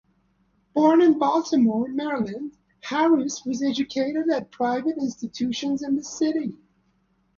[0.73, 6.57] Born in Baltimore, Maryland, Harris was educated at private institutions in the city.